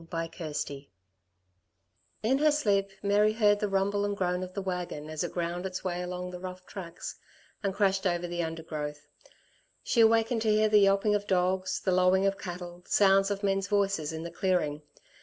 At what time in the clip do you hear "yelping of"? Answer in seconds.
10.79-11.27